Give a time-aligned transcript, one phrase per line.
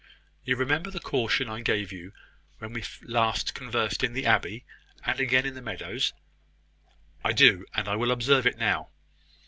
[0.43, 2.11] You remember the caution I gave you
[2.57, 4.65] when we last conversed in the abbey,
[5.05, 6.11] and again in the meadows."
[7.23, 8.89] "I do; and I will observe it now."